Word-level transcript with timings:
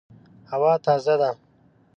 هوا 0.51 0.73
تازه 0.85 1.15
ده 1.21 1.29